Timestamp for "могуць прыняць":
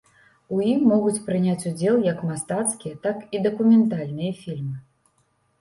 0.91-1.67